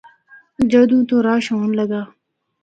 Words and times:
جدّوں 0.71 1.01
تو 1.09 1.15
رش 1.27 1.45
ہونڑ 1.53 1.69
لگا۔ 1.79 2.01